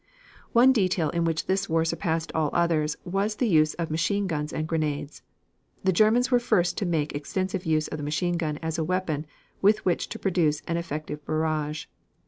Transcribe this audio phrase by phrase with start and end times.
[0.51, 4.25] One detail in which this war surpassed all others was in the use of machine
[4.25, 5.21] guns and grenades.
[5.83, 9.27] The Germans were first to make extensive use of the machine gun as a weapon
[9.61, 11.85] with which to produce an effective barrage.